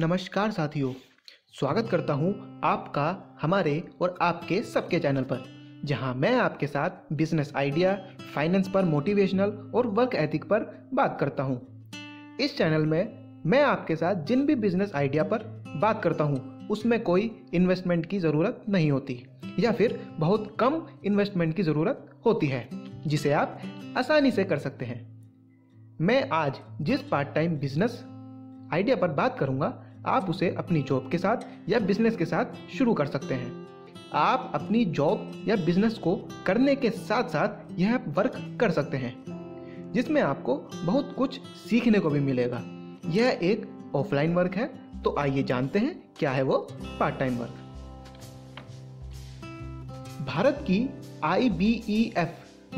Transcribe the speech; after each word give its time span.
नमस्कार 0.00 0.50
साथियों, 0.50 0.92
स्वागत 1.54 1.88
करता 1.90 2.12
हूँ 2.12 2.60
आपका, 2.64 3.38
हमारे 3.40 3.72
और 4.00 4.14
आपके 4.22 4.60
सबके 4.62 4.98
चैनल 4.98 5.22
पर, 5.22 5.42
जहाँ 5.84 6.14
मैं 6.14 6.32
आपके 6.36 6.66
साथ 6.66 7.12
बिज़नेस 7.12 7.52
आइडिया 7.56 7.92
फाइनेंस 8.34 8.68
पर 8.68 8.84
मोटिवेशनल 8.84 9.50
और 9.74 9.86
वर्क 9.88 10.14
एथिक 10.14 10.44
पर 10.44 10.64
बात 10.94 11.16
करता 11.20 11.42
हूँ। 11.42 12.36
इस 12.40 12.56
चैनल 12.58 12.86
में 12.86 13.42
मैं 13.46 13.62
आपके 13.62 13.96
साथ 13.96 14.24
जिन 14.24 14.46
भी 14.46 14.54
बिज़नेस 14.54 14.92
आइडिया 14.94 15.24
पर 15.24 15.44
बात 15.76 16.02
करता 16.02 16.24
हूँ, 16.24 16.68
उसमें 16.68 16.98
कोई 17.02 17.30
इन्वेस्टमेंट 17.54 18.06
की 18.06 18.18
ज़रूरत 18.18 18.64
नहीं 18.68 18.90
होती, 18.90 19.22
या 19.58 19.72
फिर 19.72 19.98
बहुत 20.18 20.56
कम 20.60 20.82
इन्वेस्टमेंट 21.04 21.54
की 21.56 21.62
ज़रूरत 21.62 22.08
होती 22.26 22.46
है, 22.46 22.68
जिसे 23.06 23.32
आप 23.32 23.60
आसानी 23.96 24.30
से 24.30 24.44
कर 24.44 24.58
सकते 24.58 24.84
हैं। 24.84 25.00
मैं 26.00 26.28
आज 26.30 26.60
जिस 26.80 27.02
पार्ट 27.02 27.34
टाइम 27.34 27.58
बिज़नेस 27.58 28.04
आइडिया 28.72 28.96
पर 28.96 29.08
बात 29.12 29.38
करूँगा 29.38 29.72
आप 30.06 30.30
उसे 30.30 30.54
अपनी 30.58 30.82
जॉब 30.82 31.08
के 31.10 31.18
साथ 31.18 31.36
या 31.68 31.78
बिज़नेस 31.78 32.16
के 32.16 32.24
साथ 32.24 32.44
शुरू 32.78 32.94
कर 32.94 33.06
सकते 33.06 33.34
हैं। 33.34 33.66
आप 34.14 34.50
अपनी 34.54 34.84
जॉब 34.84 35.44
या 35.48 35.56
बिज़नेस 35.56 35.98
को 35.98 36.14
करने 36.46 36.74
के 36.74 36.90
साथ 36.90 37.28
साथ 37.28 37.78
यह 37.78 37.96
वर्क 38.08 38.58
कर 38.60 38.70
सकते 38.70 38.96
हैं, 38.96 39.14
जिसमें 39.92 40.20
आपको 40.22 40.56
बहुत 40.84 41.14
कुछ 41.18 41.40
सीखने 41.70 41.98
को 41.98 42.10
भी 42.10 42.20
मिलेगा। 42.20 42.62
यह 43.10 43.38
एक 43.42 43.66
ऑफलाइन 43.94 44.34
वर्क 44.34 44.54
है 44.54 44.66
तो 45.02 45.14
आइए 45.18 45.42
जानते 45.42 45.78
हैं 45.78 45.94
क्या 46.18 46.30
है 46.30 46.42
वो 46.42 46.56
पार्ट 47.00 47.18
टाइम 47.18 47.38
वर्क 47.38 47.54
भारत 50.26 50.64
की 50.70 50.88
आई 51.24 52.12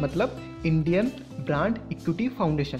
मतलब 0.01 0.37
इंडियन 0.66 1.13
ब्रांड 1.41 1.79
इक्विटी 1.93 2.29
फाउंडेशन 2.29 2.79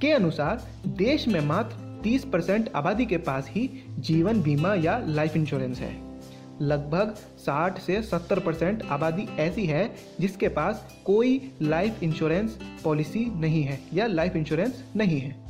के 0.00 0.12
अनुसार 0.12 0.62
देश 0.86 1.26
में 1.28 1.40
मात्र 1.40 1.83
30 2.04 2.24
परसेंट 2.24 2.70
आबादी 2.76 3.06
के 3.06 3.16
पास 3.16 3.46
ही 3.48 3.70
जीवन 3.98 4.42
बीमा 4.42 4.74
या 4.74 4.98
लाइफ 4.98 5.36
इंश्योरेंस 5.36 5.78
है। 5.78 6.18
लगभग 6.62 7.14
60 7.38 7.78
से 7.78 8.02
70 8.02 8.38
परसेंट 8.38 8.82
आबादी 8.82 9.28
ऐसी 9.38 9.66
है 9.66 9.94
जिसके 10.20 10.48
पास 10.48 10.94
कोई 11.04 11.52
लाइफ 11.62 12.02
इंश्योरेंस 12.02 12.58
पॉलिसी 12.84 13.40
नहीं 13.40 13.62
है 13.62 13.80
या 13.94 14.06
लाइफ 14.06 14.36
इंश्योरेंस 14.36 14.84
नहीं 14.96 15.20
है। 15.20 15.44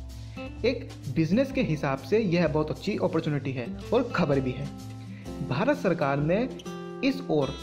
एक 0.65 0.89
बिज़नेस 1.15 1.51
के 1.51 1.61
हिसाब 1.61 1.97
से 1.97 2.19
यह 2.19 2.47
बहुत 2.47 2.71
अच्छी 2.71 2.97
अपॉर्चुनिटी 3.03 3.51
है 3.51 3.67
और 3.93 4.11
खबर 4.15 4.39
भी 4.39 4.51
है। 4.51 4.65
भारत 5.49 5.77
सरकार 5.77 6.17
ने 6.17 6.49
इस 7.07 7.21
ओर 7.29 7.53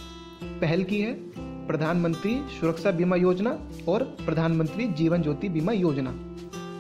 पहल 0.45 0.85
की 0.85 1.01
है। 1.01 1.13
प्रधानमंत्री 1.67 2.43
सुरक्षा 2.61 2.91
बीमा 2.91 3.17
योजना 3.17 3.59
और 3.89 4.03
प्रधानमंत्री 4.03 4.89
जीवन 4.89 5.23
ज्योति 5.23 5.49
बीमा 5.49 5.73
योजना 5.73 6.11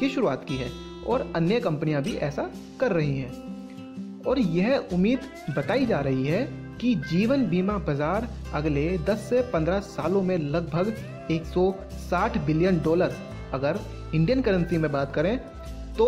की 0.00 0.08
शुरुआत 0.08 0.44
की 0.44 0.56
है। 0.56 0.91
और 1.06 1.30
अन्य 1.36 1.60
कंपनियाँ 1.60 2.02
भी 2.02 2.14
ऐसा 2.22 2.50
कर 2.80 2.92
रही 2.92 3.18
हैं। 3.18 4.22
और 4.22 4.38
यह 4.38 4.88
उम्मीद 4.92 5.20
बताई 5.56 5.86
जा 5.86 6.00
रही 6.00 6.26
है 6.26 6.42
कि 6.80 6.94
जीवन 7.10 7.46
बीमा 7.46 7.76
बाज़ार 7.78 8.28
अगले 8.54 8.86
10 9.00 9.18
से 9.20 9.42
15 9.52 9.80
सालों 9.82 10.22
में 10.22 10.36
लगभग 10.38 10.94
160 11.30 12.38
बिलियन 12.46 12.80
डॉलर, 12.80 13.12
अगर 13.54 13.78
इंडियन 14.14 14.42
करेंसी 14.42 14.78
में 14.78 14.90
बात 14.92 15.14
करें 15.14 15.36
तो 15.94 16.06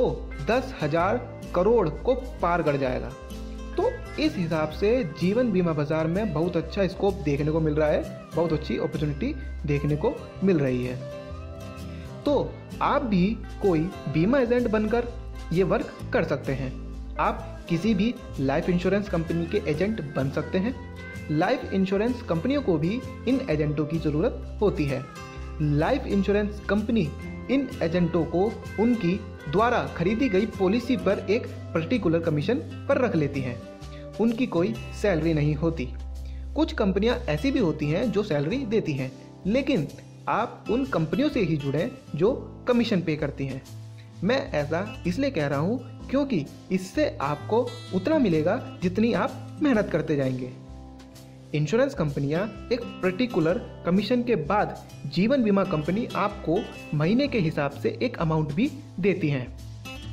दस 0.48 0.74
हज़ार 0.82 1.16
करोड़ 1.54 1.88
को 1.88 2.14
पार 2.42 2.62
कर 2.62 2.76
जाएगा। 2.76 3.10
तो 3.76 3.90
इस 4.22 4.36
हिसाब 4.36 4.70
से 4.70 4.92
जीवन 5.20 5.50
बीमा 5.52 5.72
बाज़ार 5.72 6.06
में 6.06 6.32
बहुत 6.32 6.56
अच्छा 6.56 6.86
स्कोप 6.86 7.14
देखने 7.24 7.50
को 7.50 7.60
मिल 7.60 7.74
रहा 7.74 7.88
है, 7.88 8.30
बहुत 8.36 8.52
अच्छी 8.52 8.76
अपॉर्चुनिटी 8.78 9.34
देखने 9.66 9.96
को 9.96 10.14
मिल 10.44 10.58
रही 10.58 10.84
है। 10.84 10.98
तो 12.26 12.52
आप 12.82 13.02
भी 13.02 13.26
कोई 13.62 13.80
बीमा 14.12 14.38
एजेंट 14.38 14.70
बनकर 14.70 15.08
ये 15.52 15.62
वर्क 15.62 15.92
कर 16.12 16.24
सकते 16.24 16.52
हैं। 16.52 16.72
आप 17.16 17.66
किसी 17.68 17.94
भी 17.94 18.14
लाइफ 18.40 18.68
इंश्योरेंस 18.68 19.08
कंपनी 19.08 19.46
के 19.46 19.70
एजेंट 19.70 20.00
बन 20.16 20.30
सकते 20.30 20.58
हैं। 20.58 20.74
लाइफ 21.30 21.72
इंश्योरेंस 21.72 22.22
कंपनियों 22.22 22.62
को 22.62 22.78
भी 22.78 23.00
इन 23.28 23.40
एजेंटों 23.50 23.86
की 23.86 23.98
ज़रूरत 23.98 24.58
होती 24.60 24.84
है। 24.84 25.02
लाइफ 25.62 26.06
इंश्योरेंस 26.06 26.60
कंपनी 26.68 27.08
इन 27.50 27.68
एजेंटों 27.82 28.24
को 28.24 28.44
उनकी 28.80 29.20
द्वारा 29.50 29.82
खरीदी 29.96 30.28
गई 30.28 30.46
पॉलिसी 30.46 30.96
पर 30.96 31.26
एक 31.30 31.46
पर्टिकुलर 31.74 32.20
कमीशन 32.20 32.58
पर 32.88 33.00
रख 33.00 33.16
लेती 33.16 33.40
हैं। 33.40 33.56
उनकी 34.20 34.46
कोई 34.46 34.74
सैलरी 35.02 35.34
नहीं 35.34 35.54
होती। 35.54 35.88
कुछ 36.56 36.72
कंपनियाँ 36.72 37.16
ऐसी 37.28 37.50
भी 37.50 37.58
होती 37.58 37.88
हैं 37.90 38.10
जो 38.12 38.22
सैलरी 38.22 38.58
देती 38.66 38.92
हैं, 38.92 39.12
लेकिन 39.46 39.86
आप 40.28 40.64
उन 40.70 40.84
कंपनियों 40.84 41.28
से 41.28 41.40
ही 41.40 41.56
जुड़ें 41.56 41.90
जो 42.14 42.32
कमीशन 42.68 43.00
पे 43.00 43.16
करती 43.16 43.46
हैं। 43.46 43.62
मैं 44.24 44.52
ऐसा 44.52 45.02
इसलिए 45.06 45.30
कह 45.30 45.46
रहा 45.46 45.58
हूँ 45.58 46.08
क्योंकि 46.10 46.46
इससे 46.72 47.18
आपको 47.20 47.68
उतना 47.94 48.18
मिलेगा 48.18 48.78
जितनी 48.82 49.12
आप 49.12 49.58
मेहनत 49.62 49.88
करते 49.92 50.16
जाएँगे। 50.16 50.52
इंश्योरेंस 51.54 51.94
कंपनियाँ 51.94 52.68
एक 52.72 52.80
पर्टिकुलर 52.80 53.82
कमीशन 53.86 54.22
के 54.22 54.36
बाद 54.36 54.86
जीवन 55.06 55.42
बीमा 55.42 55.64
कंपनी 55.64 56.08
आपको 56.16 56.58
महीने 56.94 57.28
के 57.28 57.38
हिसाब 57.38 57.70
से 57.70 57.98
एक 58.02 58.16
अमाउंट 58.16 58.52
भी 58.52 58.72
देती 59.00 59.28
हैं। 59.28 59.58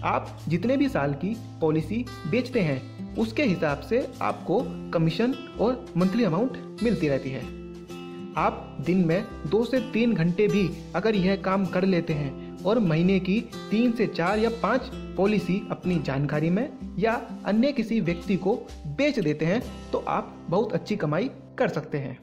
आप 0.04 0.40
जितने 0.48 0.78
भी 0.78 0.90
साल 0.90 1.14
की 1.14 1.38
पॉलिसी 1.62 2.06
बेचते 2.32 2.60
हैं, 2.60 3.16
उसके 3.16 3.44
हिसाब 3.44 3.80
से 3.80 4.08
आपको 4.22 4.64
कमीशन 4.92 5.34
और 5.60 5.94
मंथली 5.98 6.24
अमाउंट 6.24 6.78
मिलती 6.84 7.08
रहती 7.08 7.30
है। 7.30 7.61
आप 8.38 8.78
दिन 8.86 9.06
में 9.06 9.24
दो 9.50 9.64
से 9.66 9.80
तीन 9.80 10.14
घंटे 10.14 10.47
भी 10.47 10.69
अगर 10.96 11.16
यह 11.16 11.36
काम 11.36 11.66
कर 11.66 11.86
लेते 11.86 12.14
हैं 12.14 12.64
और 12.64 12.80
महीने 12.80 13.19
की 13.19 13.40
तीन 13.72 13.92
से 13.92 14.08
चार 14.08 14.40
या 14.40 14.50
पाँच 14.50 14.90
पॉलिसी 15.18 15.68
अपनी 15.72 16.00
जानकारी 16.00 16.50
में 16.50 16.96
या 17.00 17.14
अन्य 17.46 17.72
किसी 17.72 18.00
व्यक्ति 18.00 18.36
को 18.36 18.56
बेच 18.88 19.20
देते 19.20 19.46
हैं 19.46 19.62
तो 19.91 19.97
आप 19.97 20.47
बहुत 20.50 20.74
अच्छी 20.74 20.96
कमाई 20.96 21.30
कर 21.58 21.68
सकते 21.68 21.97
हैं। 21.97 22.18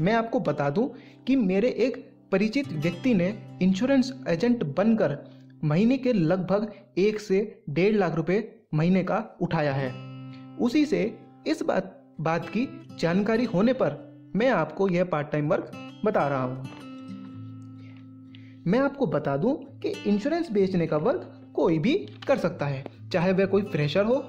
मैं 0.00 0.12
आपको 0.12 0.40
बता 0.40 0.70
दूँ 0.70 0.94
कि 1.26 1.36
मेरे 1.36 1.68
एक 1.68 1.96
परिचित 2.32 2.72
व्यक्ति 2.72 3.14
ने 3.14 3.58
इंश्योरेंस 3.62 4.12
एजेंट 4.28 4.64
बनकर 4.64 5.18
महीने 5.64 5.98
के 5.98 6.12
लगभग 6.12 6.72
एक 6.98 7.20
से 7.20 7.62
डेढ़ 7.70 7.96
लाख 7.96 8.14
रुपए 8.14 8.54
महीने 8.74 9.04
का 9.04 9.36
उठाया 9.40 9.72
है। 9.72 9.92
उसी 10.56 10.86
से 10.86 11.18
इस 11.46 11.62
बात 11.62 12.14
बात 12.20 12.48
की 12.48 12.86
जानकारी 12.98 13.44
होने 13.44 13.72
पर 13.72 14.13
मैं 14.36 14.48
आपको 14.50 14.88
यह 14.88 15.04
पार्ट 15.04 15.30
टाइम 15.30 15.48
वर्क 15.48 15.70
बता 16.04 16.28
रहा 16.28 16.42
हूँ। 16.42 16.62
मैं 18.66 18.78
आपको 18.78 19.06
बता 19.06 19.36
दूँ 19.36 19.54
कि 19.80 19.88
इंश्योरेंस 20.06 20.50
बेचने 20.50 20.86
का 20.86 20.96
वर्क 20.96 21.52
कोई 21.54 21.78
भी 21.78 21.94
कर 22.26 22.38
सकता 22.38 22.66
है, 22.66 22.84
चाहे 23.12 23.32
वह 23.32 23.46
कोई 23.46 23.62
फ्रेशर 23.62 24.04
हो, 24.04 24.22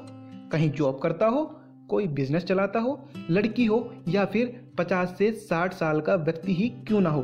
कहीं 0.51 0.69
जॉब 0.71 0.99
करता 0.99 1.27
हो, 1.27 1.43
कोई 1.89 2.07
बिज़नेस 2.07 2.43
चलाता 2.43 2.79
हो, 2.79 3.09
लड़की 3.29 3.65
हो 3.65 3.93
या 4.07 4.25
फिर 4.25 4.69
50 4.77 5.15
से 5.17 5.31
60 5.31 5.73
साल 5.73 6.01
का 6.01 6.15
व्यक्ति 6.15 6.53
ही 6.53 6.69
क्यों 6.69 7.01
ना 7.01 7.09
हो। 7.09 7.21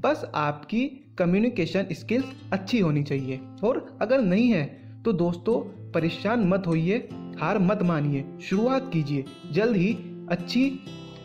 बस 0.00 0.30
आपकी 0.34 0.86
कम्युनिकेशन 1.18 1.86
स्किल्स 1.92 2.26
अच्छी 2.52 2.80
होनी 2.80 3.02
चाहिए 3.02 3.40
और 3.64 3.98
अगर 4.02 4.20
नहीं 4.20 4.48
है 4.48 4.64
तो 5.04 5.12
दोस्तों, 5.12 5.60
परेशान 5.92 6.48
मत 6.48 6.66
होइए, 6.66 7.08
हार 7.38 7.58
मत 7.58 7.82
मानिए, 7.82 8.24
शुरुआत 8.42 8.90
कीजिए, 8.92 9.24
जल्द 9.52 9.76
ही 9.76 9.92
अच्छी 10.30 10.70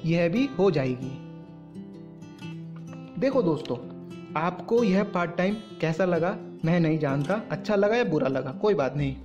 यह 0.06 0.30
भी 0.30 0.50
हो 0.60 0.72
जाएगी। 0.72 1.30
देखो 3.20 3.42
दोस्तों, 3.42 3.78
आपको 4.42 4.84
यह 4.84 5.04
पार्ट 5.04 5.38
टाइम 5.38 5.54
कैसा 5.54 6.06
लगा? 6.06 6.38
मैं 6.66 6.80
नहीं 6.80 7.00
जानता। 7.00 7.42
अच्छा 7.52 7.76
लगा 7.76 7.96
या 7.96 8.04
बुरा 8.04 8.28
लगा? 8.28 8.52
कोई 8.52 8.74
बात 8.74 8.98
नहीं। 8.98 9.16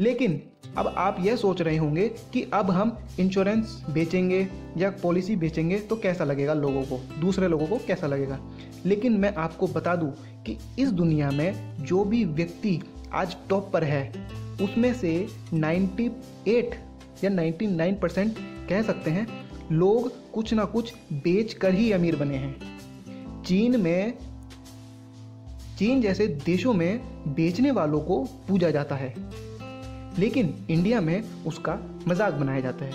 लेकिन 0.00 0.42
अब 0.76 0.86
आप 0.86 1.16
यह 1.20 1.36
सोच 1.36 1.62
रहे 1.62 1.76
होंगे 1.76 2.08
कि 2.08 2.42
अब 2.42 2.70
हम 2.70 2.98
इंश्योरेंस 3.20 3.86
बेचेंगे 3.90 4.48
या 4.76 4.90
पॉलिसी 4.90 5.36
बेचेंगे 5.36 5.78
तो 5.78 5.96
कैसा 5.96 6.24
लगेगा 6.24 6.54
लोगों 6.54 6.82
को? 6.82 7.20
दूसरे 7.20 7.48
लोगों 7.48 7.66
को 7.66 7.76
कैसा 7.76 8.06
लगेगा? 8.06 8.40
लेकिन 8.86 9.12
मैं 9.12 9.34
आपको 9.34 9.66
बता 9.66 9.96
दूँ 9.96 10.14
कि 10.44 10.58
इस 10.78 10.90
दुनिया 10.90 11.30
में 11.30 11.76
जो 11.76 12.04
भी 12.04 12.24
व्यक्ति 12.24 12.80
आज 13.12 13.36
टॉप 13.48 13.70
पर 13.72 13.84
है, 13.84 14.28
उसमें 14.62 14.94
से 14.94 15.28
98 15.54 16.74
या 17.24 17.30
99 17.30 18.00
परसेंट 18.02 18.36
कह 18.68 18.82
सकते 18.82 19.10
हैं 19.10 19.47
लोग 19.72 20.32
कुछ 20.32 20.54
ना 20.54 20.64
कुछ 20.64 20.94
बेच 21.12 21.54
कर 21.54 21.74
ही 21.74 21.92
अमीर 21.92 22.16
बने 22.16 22.36
हैं। 22.36 23.42
चीन 23.42 23.80
में, 23.80 24.14
चीन 25.78 26.00
जैसे 26.02 26.26
देशों 26.26 26.72
में 26.72 27.00
बेचने 27.34 27.70
वालों 27.70 28.00
को 28.00 28.24
पूजा 28.48 28.70
जाता 28.70 28.94
है। 28.94 29.14
लेकिन 30.18 30.54
इंडिया 30.70 31.00
में 31.00 31.24
उसका 31.46 31.78
मज़ाक 32.08 32.34
बनाया 32.34 32.60
जाता 32.60 32.84
है। 32.84 32.92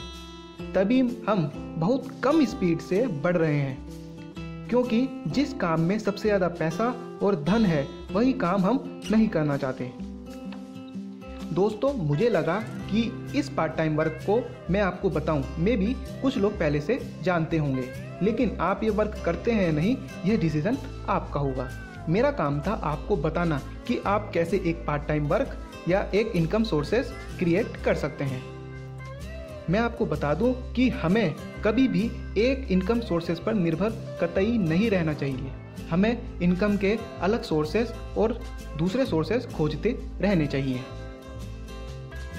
तभी 0.74 1.00
हम 1.00 1.52
बहुत 1.78 2.08
कम 2.24 2.46
स्पीड 2.46 2.80
से 2.80 3.08
बढ़ 3.08 3.38
रहे 3.38 3.56
हैं। 3.56 4.04
क्योंकि 4.70 5.24
जिस 5.28 5.54
काम 5.54 5.82
में 5.82 6.00
सबसे 6.00 6.28
ज़्यादा 6.28 6.48
पैसा 6.48 7.20
और 7.24 7.44
धन 7.44 7.66
है, 7.66 7.88
वही 8.12 8.34
काम 8.34 8.62
हम 8.62 9.02
नहीं 9.12 9.28
करना 9.28 9.58
चाहते। 9.58 9.92
दोस्तों, 11.56 11.94
मुझे 11.94 12.30
लगा 12.30 12.64
कि 12.94 13.40
इस 13.40 13.50
पार्ट 13.50 13.76
टाइम 13.78 13.96
वर्क 13.96 14.20
को 14.26 14.40
मैं 14.70 14.82
आपको 14.82 15.10
बताऊँ। 15.10 15.44
मे 15.60 15.76
भी 15.76 15.94
कुछ 16.22 16.38
लोग 16.38 16.58
पहले 16.60 16.82
से 16.82 17.00
जानते 17.24 17.58
होंगे, 17.58 17.88
लेकिन 18.22 18.58
आप 18.62 18.84
ये 18.84 18.90
वर्क 18.90 19.22
करते 19.26 19.52
हैं 19.52 19.72
नहीं, 19.72 19.96
यह 20.26 20.38
डिसीज़न 20.38 20.78
आपका 21.10 21.40
होगा। 21.40 21.70
मेरा 22.10 22.32
काम 22.32 22.60
था 22.62 22.72
आपको 22.84 23.16
बताना 23.18 23.62
कि 23.88 23.98
आप 24.06 24.30
कैसे 24.34 24.58
एक 24.66 24.86
पार्ट 24.88 25.08
टाइम 25.08 25.28
वर्क 25.28 25.58
या 25.90 26.02
एक 26.14 26.32
इनकम 26.36 26.64
सोर्सेस 26.64 27.12
क्रिएट 27.40 27.78
कर 27.86 27.96
सकते 27.96 28.24
हैं। 28.24 28.42
मैं 29.70 29.80
आपको 29.80 30.06
बता 30.06 30.34
दूँ 30.34 30.54
कि 30.74 30.90
हमें 30.90 31.36
कभी 31.66 31.88
भी 31.88 32.04
एक 32.38 32.72
इनकम 32.72 33.00
सोर्सेज 33.00 33.40
पर 33.40 33.54
निर्भर 33.54 33.90
कतई 34.22 34.58
नहीं 34.60 34.90
रहना 34.90 35.14
चाहिए। 35.14 35.52
हमें 35.90 36.40
इनकम 36.42 36.78
के 36.78 36.98
अलग 37.22 37.44
सोर्सेज 37.44 37.94
और 38.18 38.40
दूसरे 38.78 39.06
सोर्सेज 39.06 39.46
खोजते 39.54 39.98
रहने 40.22 40.48
चाहिए। 40.48 40.80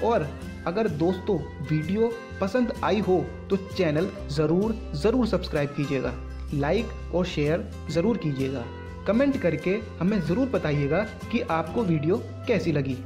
और 0.03 0.27
अगर 0.67 0.87
दोस्तों 0.89 1.37
वीडियो 1.69 2.11
पसंद 2.41 2.73
आई 2.83 2.99
हो 2.99 3.23
तो 3.49 3.57
चैनल 3.67 4.09
ज़रूर 4.31 4.75
ज़रूर 4.95 5.27
सब्सक्राइब 5.27 5.69
कीजिएगा। 5.69 6.13
लाइक 6.53 7.13
और 7.15 7.25
शेयर 7.25 7.69
ज़रूर 7.91 8.17
कीजिएगा। 8.17 8.63
कमेंट 9.07 9.37
करके 9.41 9.79
हमें 9.99 10.19
ज़रूर 10.21 10.47
बताइएगा 10.49 11.03
कि 11.31 11.39
आपको 11.41 11.83
वीडियो 11.83 12.17
कैसी 12.47 12.71
लगी। 12.71 12.97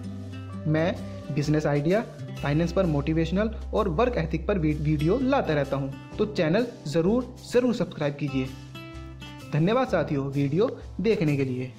मैं 0.67 0.95
बिज़नेस 1.35 1.65
आइडिया, 1.65 2.01
फाइनेंस 2.41 2.71
पर 2.73 2.85
मोटिवेशनल 2.85 3.51
और 3.73 3.89
वर्क 3.89 4.17
एथिक 4.17 4.47
पर 4.47 4.59
वीडियो 4.59 5.17
लाता 5.19 5.53
रहता 5.53 5.77
हूँ। 5.77 6.17
तो 6.17 6.25
चैनल 6.27 6.67
ज़रूर 6.87 7.35
ज़रूर 7.51 7.75
सब्सक्राइब 7.75 8.15
कीजिए। 8.15 8.47
धन्यवाद 9.53 9.87
साथियों 9.87 10.25
वीडियो 10.25 10.69
देखने 11.01 11.37
के 11.37 11.45
लिए। 11.45 11.71